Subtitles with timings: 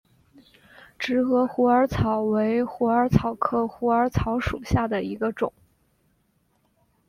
[0.97, 5.53] 直萼虎耳草为虎耳草科虎耳草属下的一个种。